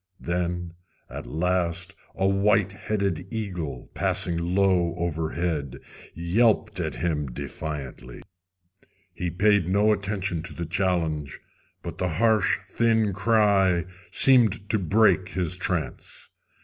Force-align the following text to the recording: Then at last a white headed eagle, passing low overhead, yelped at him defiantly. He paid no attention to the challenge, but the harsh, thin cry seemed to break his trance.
Then 0.19 0.73
at 1.11 1.27
last 1.27 1.93
a 2.15 2.27
white 2.27 2.71
headed 2.71 3.27
eagle, 3.29 3.91
passing 3.93 4.35
low 4.55 4.95
overhead, 4.97 5.77
yelped 6.15 6.79
at 6.79 6.95
him 6.95 7.29
defiantly. 7.31 8.23
He 9.13 9.29
paid 9.29 9.69
no 9.69 9.91
attention 9.93 10.41
to 10.41 10.53
the 10.55 10.65
challenge, 10.65 11.39
but 11.83 11.99
the 11.99 12.09
harsh, 12.09 12.57
thin 12.67 13.13
cry 13.13 13.85
seemed 14.09 14.67
to 14.71 14.79
break 14.79 15.29
his 15.29 15.55
trance. 15.55 16.31